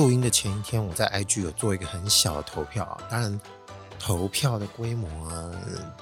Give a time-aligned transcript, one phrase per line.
[0.00, 3.38] 录音的前一天，我在 IG 有做一个很小的投票啊，当然
[3.98, 5.52] 投票的规模啊，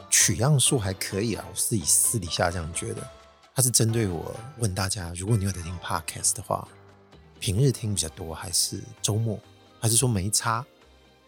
[0.09, 3.03] 取样数还可以啊，我自己私底下这样觉得。
[3.53, 6.69] 它是针对我问大家，如果你有在听 Podcast 的话，
[7.41, 9.36] 平日听比较多还是周末，
[9.81, 10.64] 还是说没差？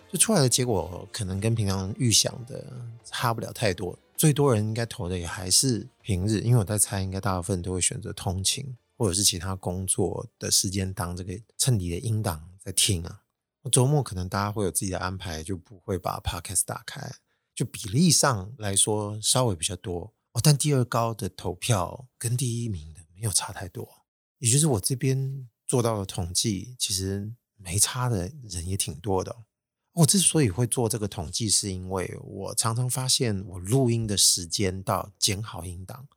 [0.08, 2.64] 就出来的结果可能跟平常预想的
[3.04, 3.98] 差不了太多。
[4.16, 8.64] 最多人应该投的也还是平日，因为我在猜，应该大部分都会选择通勤
[8.96, 13.22] 或者是其他工作的时间当这个衬底的音档在听啊。
[13.70, 17.16] 周末可能大家会有自己的安排，就不会把 Podcast 打开，
[17.54, 20.40] 就比例上来说稍微比较多哦。
[20.42, 24.06] 但第二高的投票跟第一名的没有差太多，
[24.38, 29.44] 也就是我这边做到的统计，其实没差的人也挺多的。
[29.92, 36.08] 我之所以会做这个统计，是因为我常常发现，我录音的时间到剪好音档、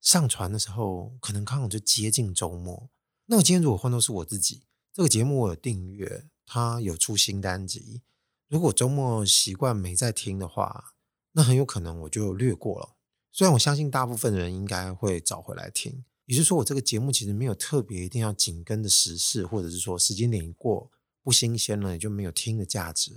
[0.00, 2.90] 上传的时候，可能刚好就接近周末。
[3.24, 4.65] 那我今天如果换作是我自己，
[4.96, 8.00] 这个节目我有订阅，它有出新单集。
[8.48, 10.94] 如果周末习惯没在听的话，
[11.32, 12.96] 那很有可能我就略过了。
[13.30, 20.90] 虽然我相信大部分的人应该会找回来听，也就是说，我这个节目其实没有特别一定要紧跟的时事，或者是说时间点一过。
[21.22, 23.12] 不新鲜了，也就没有听的价值。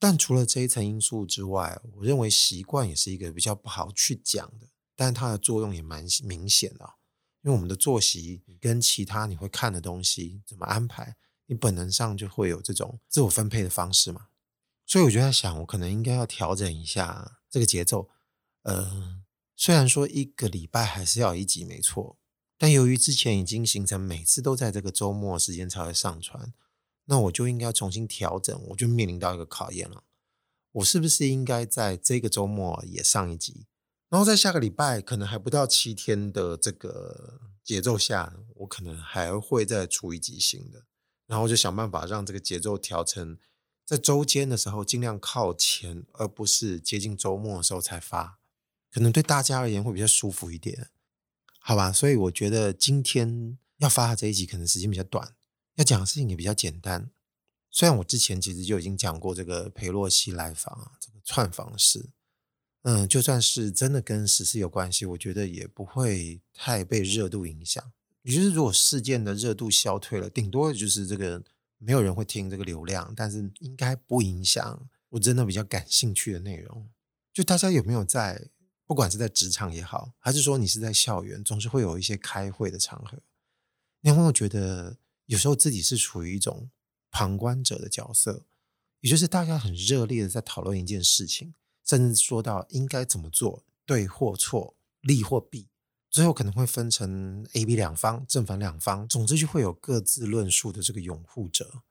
[0.00, 6.94] 但除了这一层因素之外，我认为习惯也是一个比较不好去讲的，但它的作用也蛮明显的。
[7.46, 11.14] 因为我们的作息跟其他你会看的东西怎么安排，
[11.46, 14.26] 你本能上就会有这种自我分配的方式嘛。
[14.84, 18.10] 所以我就在想，我可能应该要调整一下这个节奏。
[18.62, 19.22] 呃，
[19.54, 22.18] 虽然说一个礼拜还是要一集没错，
[22.58, 26.52] 但由于之前已经形成每次都在这个周末时间才会上传。
[27.04, 30.02] 那我就应该要重新调整，我就面临到一个考验了。
[30.72, 33.68] 我是不是应该在这个周末也上一集？
[34.08, 40.84] 然后在下个礼拜可能还不到七天的这个节奏下，我可能还会再出一集新的。
[41.26, 43.36] 然后就想办法让这个节奏调成
[43.84, 48.38] 在周间的时候尽量靠前，而不是接近周末的时候才发，
[48.92, 50.90] 可能对大家而言会比较舒服一点，
[51.58, 51.90] 好吧？
[51.90, 55.34] 所以我觉得今天要发的这一集可能时间比较短。
[55.74, 57.10] 要讲的事情也比较简单，
[57.70, 62.10] 虽然我之前其实就已经讲过这个裴洛西来访啊，这个串访的事，
[62.88, 67.92] 嗯，就算是真的跟时事有关系，我觉得也不会太被热度影响。
[68.22, 71.42] 也就是如果事件的热度消退了，顶多就是这个
[71.78, 76.88] 没有人会听这个流量，但是应该不影响我真的比较感兴趣的内容。
[77.32, 78.50] 就大家有没有在，
[78.86, 83.18] 不管是在职场也好，还是说你是在校园，总是会有一些开会的场合，
[84.02, 84.98] 你有没有觉得？
[85.26, 86.70] 有时候自己是处于一种
[87.10, 88.46] 旁观者的角色，
[89.00, 91.52] 也就是大家很热烈的在讨论一件事情，
[91.86, 95.68] 甚至说到应该怎么做，对或错，利或弊，
[96.10, 101.82] 最后可能会分成 A、B 两方，正反两方，总之就会有各自论述的这个拥护者，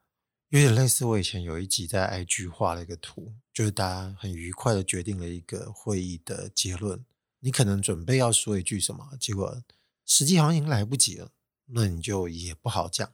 [0.50, 7.06] 有点类似我以前有一集在 IG 画了一个图，就是大家很愉快的决定了一个会议的结论，
[7.40, 9.64] 你可能准备要说一句什么，结果
[10.06, 11.32] 实际好像已经来不及了，
[11.68, 13.14] 那你就也不好讲。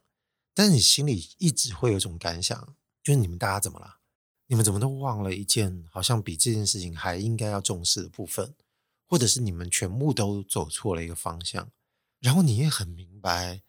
[0.54, 4.01] 但你心里一直会有一种感想，就是你们大家怎么了？
[4.52, 8.54] 你们怎么都忘了一件好像比这件事情还应该要重视的部分，
[9.08, 11.72] 或者是你们全部都走错了一个方向？
[12.20, 13.62] 然后你也很明白，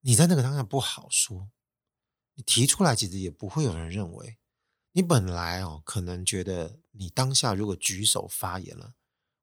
[0.00, 1.48] 你在那个当下不好说，
[2.34, 4.36] 你提出来其实也不会有人认为。
[4.90, 8.94] 你本来哦，可能觉得你当下如果举手发言了，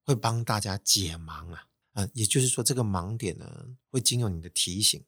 [0.03, 5.01] 会帮大家解盲啊，嗯，也就是说这个盲点呢，会经由你的提醒。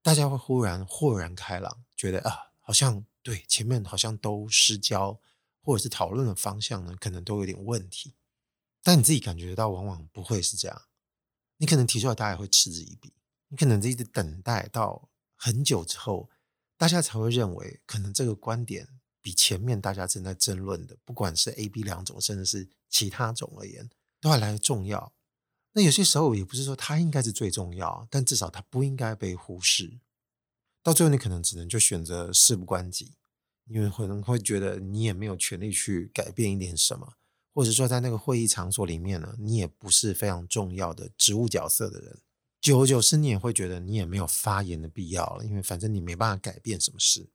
[0.00, 5.20] 大家会忽然豁然开朗，觉得啊，好像对前面好像都失焦，
[5.62, 8.14] 或者是讨论的方向呢，可能都有点问题。
[8.82, 10.82] 但你自己感觉到，往往不会是这样。
[11.58, 13.12] 你可能提出来，大家也会嗤之以鼻。
[13.48, 16.30] 你可能一直等待到很久之后，
[16.78, 18.88] 大家才会认为，可能这个观点
[19.20, 23.90] 比前面大家正在争论的，不管是 A、B 两种，甚至是其他种而言，
[24.20, 25.12] 都还来得重要。
[25.72, 30.00] 那有些时候也不是说它应该是最重要，但至少它不应该被忽视。
[30.82, 33.12] 到最后，你可能只能就选择事不关己，
[33.66, 37.14] 因为可能会觉得你也没有权利去改变一点什么，
[37.52, 42.18] 或者说在那个会议场所里面呢，你也不是非常重要的职务角色的人。
[42.60, 47.30] 久而久之，你也会觉得你也没有发言的必要了，因为反正你没办法改变什么事。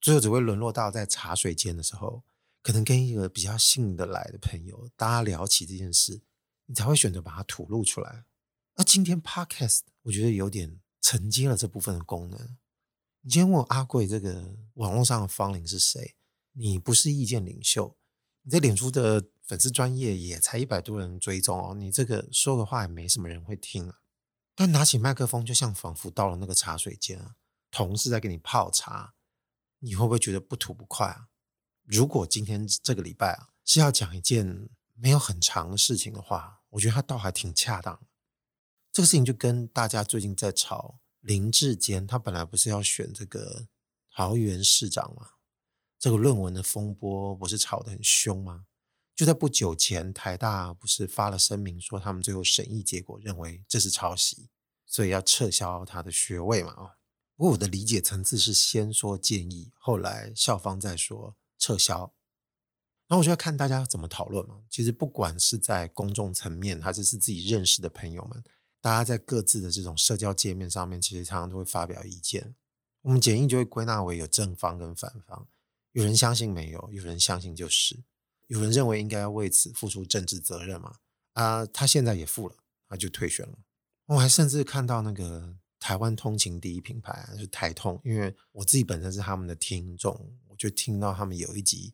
[0.00, 2.22] 最后只会沦落到在茶水间的时候，
[2.62, 6.22] 可能跟一个比较信得来的朋友，大家聊起这件事。
[6.66, 8.24] 你才会选择把它吐露出来。
[8.74, 12.56] 那今天 Podcast 我觉得有点承接了这部分的功能。
[13.26, 16.14] 你先问阿贵这个网络上的芳邻是谁？
[16.52, 17.96] 你不是意见领袖，
[18.42, 21.74] 你在脸书的粉丝专业也才一百多人追踪哦。
[21.74, 23.98] 你这个说的话也没什么人会听啊。
[24.54, 27.34] 但拿起麦克风，就像仿佛到了那个茶水间，
[27.72, 29.14] 同事在给你泡茶，
[29.80, 31.26] 你会不会觉得不吐不快啊？
[31.82, 38.06] 如果今天这个礼拜啊是要讲一件没有很长的事情的话，我觉得它倒还挺恰当的。
[38.92, 43.66] 这个事情就跟大家最近在吵林志坚，他本来不是要选这个
[44.14, 45.30] 桃园市长吗？
[45.98, 48.66] 这个论文的风波不是吵得很凶吗？
[49.14, 54.48] 就在不久前，台大不是发了声明说，他们最后审议结果认为这是抄袭，
[54.86, 56.72] 所以要撤销他的学位嘛？
[56.76, 56.90] 哦，
[57.34, 62.14] 不过我的理解层次是先说建议，后来校方再说撤销。
[63.08, 64.62] 然后我就要看大家怎么讨论嘛。
[64.70, 68.44] 其实不管是在公众层面，还是是自己认识的朋友们，
[68.86, 72.54] 大家在各自的这种社交界面上面，其实常常都会发表意见。
[73.02, 75.48] 我们简易就会归纳为有正方跟反方，
[75.90, 78.04] 有人相信没有，有人相信就是。
[78.46, 80.98] 有人认为应该要为此付出政治责任嘛？
[81.32, 82.54] 啊，他现在也付了，
[82.88, 83.58] 他就退选了。
[84.04, 91.92] 我还甚至看到那个台湾通勤第一品牌，就是台通，因为我自己本身是他们的听众，我就听到他们有一集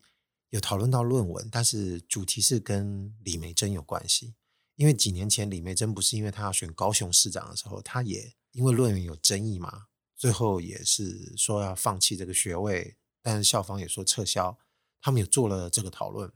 [0.51, 4.35] 有讨论到论文，但是主题是跟李梅珍有关系。
[4.75, 14.57] 因为几年前李梅珍不是因为他要选高雄市长的时候，他也因为论文有争议嘛，最后也是说要放弃这个学位，但是校方也说撤销，
[15.01, 16.31] 他们也做了这个讨论。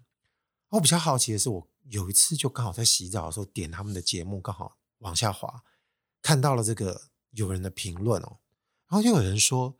[0.69, 5.63] 我比较好奇的是，我有一次就刚好在洗澡的时候点他们的节目，刚好往下滑，
[6.21, 8.39] 看到了这个有人的评论哦，
[8.87, 9.77] 然后就有人说：“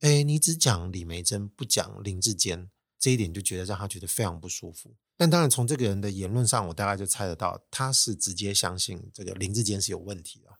[0.00, 4.96] 哎，你只讲李梅珍，不讲林志坚。”这一点就觉得让他觉得非常不舒服。
[5.16, 10.58] 但当然，从这个人的言论上，我大概就猜得到，他是直接相信这个林志坚是有问题的。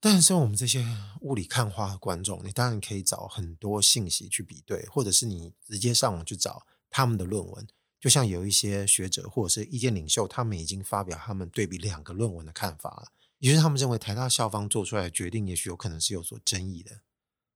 [0.00, 0.86] 但是我们这些
[1.22, 7.66] 雾里看花的观众，你当然可以找很多信息去比对，或者是你直接上网去找他们的论文。
[8.00, 13.08] 就像有一些学者或者是意见领袖，他们已经发表他们对比两个论文的看法了，
[13.38, 17.00] 也就是他们认为台大校方做出来的决定，也许有可能是有所争议的。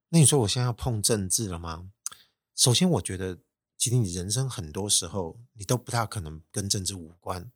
[0.09, 1.91] 那你说我现在要碰政治了吗？
[2.57, 3.39] 首先，我觉得
[3.83, 7.51] 其实你人生很多时候你都不大可能跟政治无关，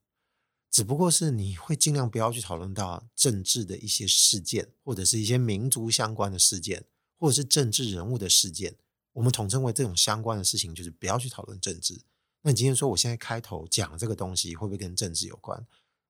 [0.73, 6.85] 只不过是你会尽量不要去讨论到政治的一些事件，或者是一些民族相关的事件，
[7.17, 8.75] 或者是政治人物的事件。
[9.13, 12.03] 我们统称为这种相关的事情，就是不要去讨论政治。
[12.43, 15.65] 那你今天说，我现在开头讲这个东西会不会跟政治有关？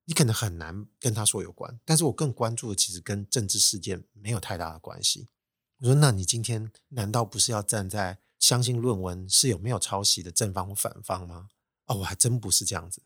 [0.07, 5.29] 你可能很难跟他说有关，但是我更关注的其实跟政治事件没有太大的关系。
[5.81, 11.49] 我说，那你今天难道不是要站在相信论文是有没有抄袭的正方或反方吗？
[11.87, 13.03] 哦，我还真不是这样子。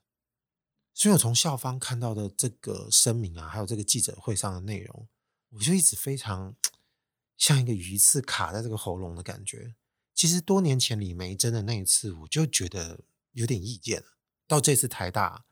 [0.92, 5.08] 所以我从校方看到的这个声明啊，还有这个记者会上的内容，
[5.52, 6.54] 我就一直非常
[7.38, 9.76] 像一个鱼刺卡在这个喉咙的感觉。
[10.14, 13.00] 其实多年前李眉蓁的那一次，我就觉得。
[13.32, 14.02] 有点意见，
[14.48, 15.44] 到这次台大，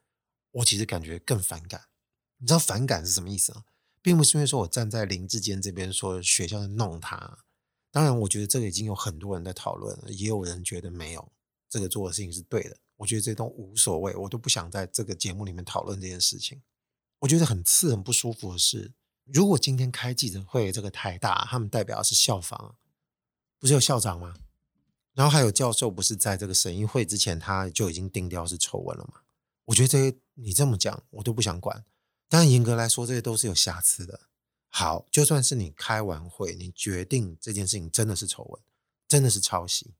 [0.50, 1.84] 我其实感觉更反感。
[2.38, 3.62] 你知道反感是什么意思吗？
[4.02, 7.44] 并不是因为说我站在林志坚这边说学校在弄他。
[7.98, 11.32] 当然，我觉得这个已经有很多人在讨论了，也有人觉得没有
[11.68, 12.76] 这个做的事情是对的。
[12.96, 16.62] 我觉得这都无所谓，我都不想在这个节目里面讨论这件事情。
[17.18, 18.92] 我觉得很刺、很不舒服的是，
[19.24, 22.76] 如果今天开记者会，这个太大他们代表的是校方，
[23.58, 24.34] 不是有校长吗？
[25.14, 29.22] 然后还有教授，不是在这个审议会之前他就已经定调是丑闻了吗？
[29.64, 31.84] 我觉得这些你这么讲，我都不想管。
[32.28, 34.20] 当然严格来说，这些都是有瑕疵的。
[34.68, 38.62] 好，就算是你开完会，你决定这件事情真的是丑闻，
[39.08, 39.94] 真的是抄袭，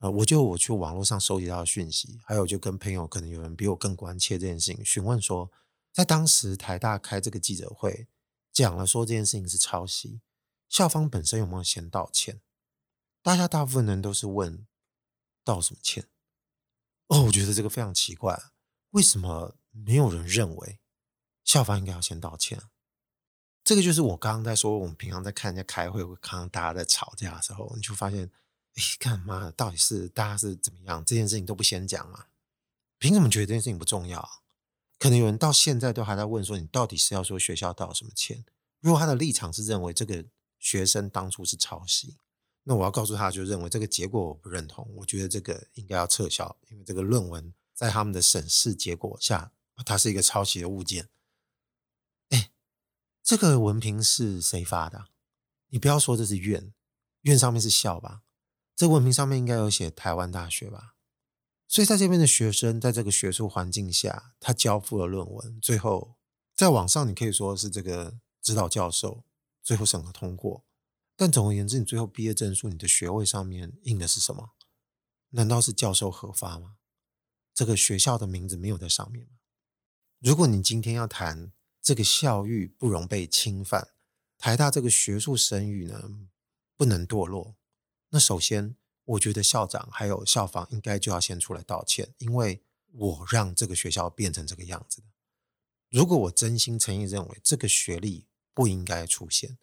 [0.00, 5.50] 呃，我就我去网络上收集到讯息，还有就跟朋友，可能有人比我更关切这件事情，询问说，
[5.92, 8.08] 在当时台大开这个记者会，
[8.52, 10.20] 讲了说这件事情是抄袭，
[10.68, 12.40] 校方本身有没有先道歉？
[13.22, 14.66] 大家大部分人都是问
[15.44, 16.08] 道什么歉？
[17.06, 18.40] 哦，我觉得这个非常奇怪，
[18.90, 20.80] 为什么没有人认为
[21.44, 22.60] 校方应该要先道歉？
[23.68, 28.30] 这个就是我刚刚在说，我们平常在看人家开会，会看到大家在吵架的时候，你就发现，
[28.76, 29.52] 哎，干嘛？
[29.54, 31.04] 到底是大家是怎么样？
[31.04, 32.28] 这件事情都不先讲啊？
[32.98, 34.26] 凭什么觉得这件事情不重要？
[34.98, 38.42] 可能有人到现在都还在问说，你到底是要说学校道什么歉？
[38.80, 40.24] 如果他的立场是认为这个
[40.58, 42.16] 学生当初是抄袭。
[42.62, 49.52] 那我要告诉他，就认为这个结果我不认同，我觉得这个应该要撤销，因为这个论文在他们的审视结果下，
[49.84, 51.10] 它是一个抄袭的物件。
[53.28, 55.08] 这个文凭是谁发的？
[55.68, 56.72] 你不要说这是院，
[57.20, 58.22] 院上面是校吧？
[58.74, 60.94] 这文凭上面应该有写台湾大学吧？
[61.66, 66.16] 所以在这边的学生，在这个学术环境下，他交付了论文，最后
[66.56, 69.24] 在网上你可以说是这个指导教授
[69.62, 70.64] 最后审核通过。
[71.14, 74.52] 但总而言之，你最后毕业证书，你的学位上面印的是什么？
[75.32, 76.76] 难道是教授核发吗？
[77.52, 79.32] 这个学校的名字没有在上面吗？
[80.18, 81.52] 如果你今天要谈
[81.88, 83.94] 这个校誉不容被侵犯，
[84.36, 86.28] 台大这个学术声誉呢，
[86.76, 87.56] 不能堕落，
[88.10, 88.76] 那首先
[89.06, 95.06] 我觉得校长还有校方应该就要先出来道歉，因为我让这个学校变成这个样子的。
[95.88, 99.56] 如果我真心诚意认为这个学历不应该出现，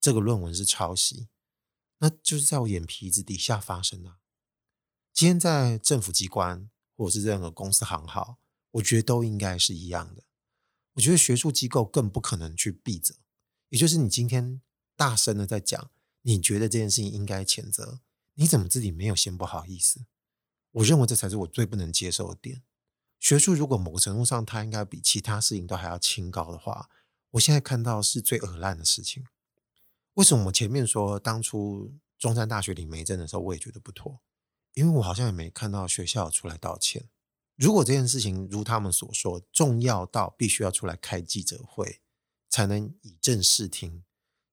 [0.00, 1.28] 这个论文是抄袭，
[1.98, 4.16] 那就是在我眼皮子底下发生的。
[5.12, 8.38] 今天在政府机关或者是任何公司行号，
[8.72, 10.24] 我觉得都应该是一样的。
[10.98, 13.14] 我觉得学术机构更不可能去避责，
[13.68, 14.60] 也就是你今天
[14.96, 15.90] 大声的在讲，
[16.22, 18.00] 你觉得这件事情应该谴责，
[18.34, 20.06] 你怎么自己没有先不好意思？
[20.72, 22.64] 我认为这才是我最不能接受的点。
[23.20, 26.90] 学术如果某个程度上它应该比其他事情都还要清高的话，
[27.30, 29.24] 我现在看到是最恶烂的事情。
[30.14, 34.20] 为什么我前面说当初中山大学李眉蓁的时候，我也觉得不妥？
[34.74, 37.08] 因为我好像也没看到学校出来道歉。
[37.58, 42.00] 如果这件事情如他们所说重要到必须要出来开记者会
[42.48, 44.04] 才能以正视听，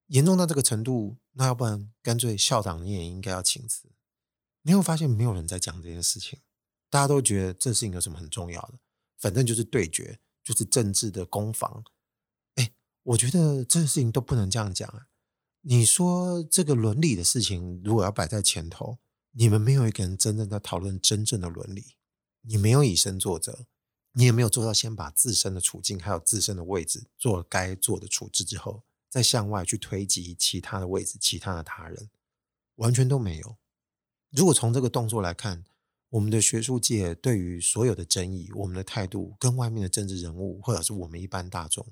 [0.07, 3.89] 严重到这个程度，那要不然干脆校长你也应该要请辞。
[4.63, 6.39] 你会发现没有人在讲这件事情，
[6.89, 8.79] 大家都觉得这事情有什么很重要的，
[9.19, 11.83] 反正就是对决，就是政治的攻防。
[12.55, 15.07] 哎，我觉得这个事情都不能这样讲啊！
[15.61, 18.97] 你说这个伦理的事情如果要摆在前头。
[19.37, 21.97] 你们没有一个人真正在讨论真正的伦理，
[22.47, 23.65] 你没有以身作则，
[24.13, 32.09] 你也没有做到先把自身的处境还有自身的位置做该做的处置之后，再向外去推及其他的位置、其他的他人，
[32.75, 33.57] 完全都没有。
[34.31, 35.63] 如果从这个动作来看，
[36.09, 41.85] 我们的学术界对于所有的争议，我们的态度跟外面的政治人物或者是我们一般大众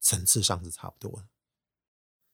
[0.00, 1.28] 层次上是差不多的。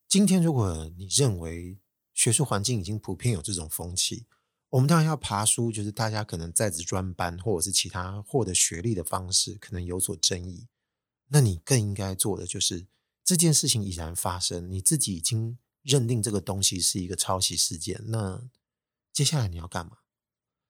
[0.08, 1.78] 今天，如果你认为
[2.12, 4.26] 学术环境已经普遍有这种风气，
[4.70, 10.68] 我们当然要爬书，就是大家可能在职专班或者是其他获得学历的方式可能有所争议。
[11.28, 12.86] 那你更应该做的就是
[13.24, 18.00] 这件事情已然发生，你自己已经认定这个东西是一个抄袭事件。
[18.06, 18.48] 那
[19.12, 19.98] 接下来你要干嘛？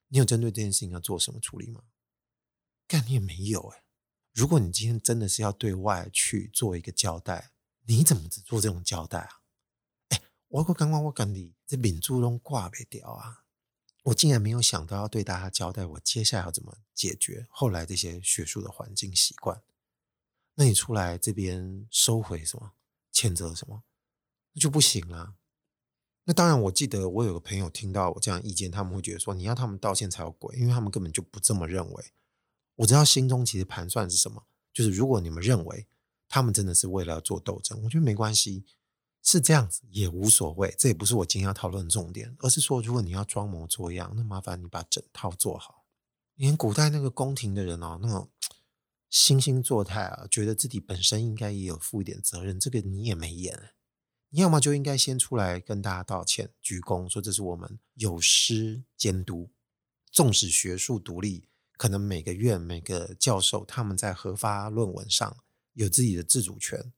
[0.08, 1.82] 你有针对这件事情要做什么处理吗？
[2.88, 3.84] 干，你也没有哎。
[4.32, 7.52] 如果你今天真的是要对外去做一个交代，
[7.84, 9.42] 你怎么只做这种交代啊？
[10.08, 13.39] 哎，我刚刚我跟你这民主拢挂不掉啊！
[14.04, 19.62] 我竟然没有想到要对大家交代我接下来要怎么解决后来这些学术的环境习惯。
[20.54, 22.72] 那你出来这边收回什么，
[23.12, 23.82] 谴责什么，
[24.52, 25.34] 那就不行了。
[26.24, 32.04] 那当然，我记得我有个朋友听到我这样意见，他们会觉得说你要他们道歉才有鬼，因为他们根本就不这么认为。
[32.76, 35.86] 我知道心中其实盘算是什么，就是如果你们认为
[36.28, 38.64] 他们真的是为了要做斗争，我觉得没关系。
[39.22, 45.84] 是这样子也无所谓，这也不是我今天要讨论的重点，而是说，如果你要装模作样，那麻烦你把整套做好。
[46.36, 48.30] 连古代那个宫廷的人哦，那种
[49.12, 53.72] 惺惺作态啊，觉得自己本身应该也有负一点责任，这个你也没演。
[54.30, 59.50] 你要么就应该先出来跟大家道歉，鞠躬，说这是我们有失监督。
[60.12, 65.36] 纵使学术独立，可能每个院每个教授他们在核发论文上
[65.74, 66.92] 有自己的自主权。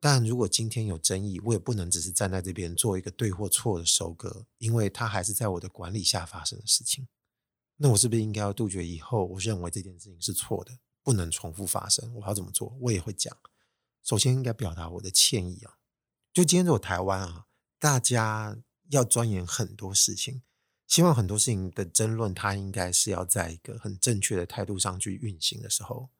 [0.00, 7.08] 但如果今天有争议，我也不能只是站在这边做一个对或错的收割，因为它还是在我的管理下发生的事情。
[7.76, 12.14] 那我是不是应该要杜绝以后我认为这件事情是错的，不能重复发生？
[12.14, 12.76] 我要怎么做？
[12.80, 13.36] 我也会讲。
[14.04, 15.78] 首先应该表达我的歉意啊。
[16.32, 17.46] 就今天这个台湾啊，
[17.80, 18.56] 大家
[18.90, 20.42] 要钻研很多事情，
[20.86, 26.10] 希望很多事情的争论，它应该是要在一个很正确的态度上去运行的时候，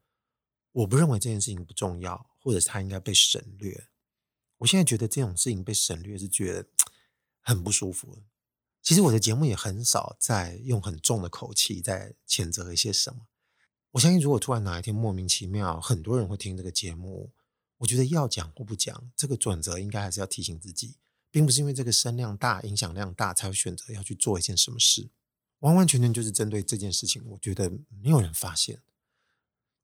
[0.72, 2.27] 我不认为这件事情不重要。
[2.40, 3.88] 或者他应该被省略。
[4.58, 6.68] 我现在觉得这种事情被省略是觉得
[7.40, 8.22] 很不舒服。
[8.82, 13.26] 其实我的节目也很少在用很重的口气在谴责一些什么。
[13.92, 17.32] 我相信，如果突然哪一天莫名其妙很多人会听这个节目，
[17.78, 20.96] 我觉得要讲或不讲，这个准则应该还是要提醒自己，
[21.30, 25.10] 并不是因为这个声量大、影响量大才会选择要去做一件什么事。
[25.60, 27.70] 完完全全就是针对这件事情，我觉得
[28.02, 28.80] 没有人发现。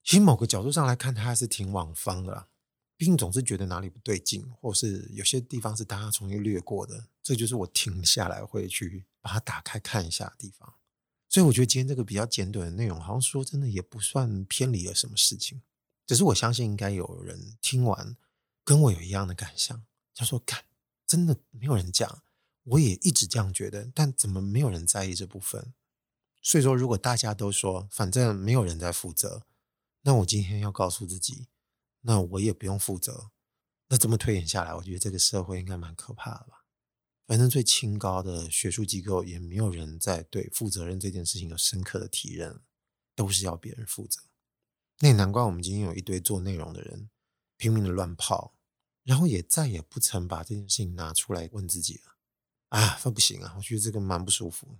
[0.04, 2.48] 其实某个角度上来看，他还是挺网方的啦。
[2.96, 10.74] 毕竟总是觉得哪里不对劲，或是有些地方是大家重新略过的，这就是我停下来会去把它打开看一下的地方。
[11.28, 15.62] 所以我觉得今天这个比较简短的内容，好像说真的也不算偏离了什么事情。
[16.06, 18.16] 只是我相信应该有人听完
[18.62, 19.82] 跟我有一样的感想，
[20.14, 20.62] 他说：“看，
[21.06, 22.22] 真的没有人讲，
[22.62, 25.72] 我也一直这样觉得，但怎么没有人在意这部分？”
[26.40, 29.42] 所以说，如果大家都说反正没有人在负责，
[30.04, 31.48] 那我今天要告诉自己。
[32.06, 33.30] 那我也不用负责。
[33.88, 36.66] 那这么推演下来，我觉得这个社会应该蛮可怕的吧？
[37.26, 42.60] 反正最清高的学术机构也没有人在对负责任这件事情有深刻的体认，
[43.14, 44.20] 都是要别人负责。
[44.98, 47.08] 那也难怪我们今天有一堆做内容的人
[47.56, 48.54] 拼命的乱泡，
[49.02, 52.18] 然后也再也不曾把这件事情拿出来问自己了。
[52.68, 53.54] 啊，那不行啊！
[53.56, 54.76] 我觉得这个蛮不舒服。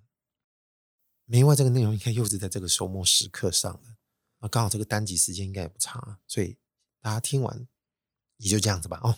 [1.24, 3.96] 另外这个内容应该又是在这个周末时刻上的，
[4.44, 6.58] 那，刚好这个单集时间应该也不长啊，所以
[7.00, 7.66] 大家听完
[8.36, 9.00] 也就这样子吧。
[9.02, 9.16] 哦，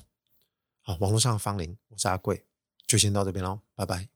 [0.83, 2.47] 好，网络上的芳龄，我是阿贵，
[2.87, 4.16] 就先到这边喽，拜拜。